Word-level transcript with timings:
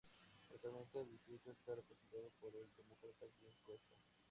Actualmente 0.51 0.99
el 0.99 1.11
distrito 1.11 1.51
está 1.51 1.75
representado 1.75 2.31
por 2.41 2.51
el 2.55 2.65
Demócrata 2.75 3.27
Jim 3.37 3.53
Costa. 3.63 3.93